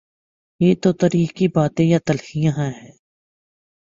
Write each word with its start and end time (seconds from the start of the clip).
یہ 0.59 0.73
تو 0.81 0.89
تاریخ 0.93 1.29
کی 1.37 1.47
باتیں 1.55 1.85
یا 1.85 1.99
تلخیاں 2.05 2.53
ہیں۔ 2.57 2.91